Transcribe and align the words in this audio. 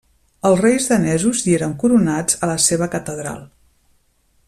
Els 0.49 0.61
reis 0.61 0.87
danesos 0.93 1.43
hi 1.45 1.53
eren 1.59 1.75
coronats 1.85 2.39
a 2.47 2.49
la 2.53 2.57
seva 2.69 2.89
catedral. 2.97 3.45